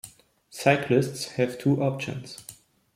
Cyclists 0.49 1.33
have 1.33 1.59
two 1.59 1.79
options. 1.83 2.41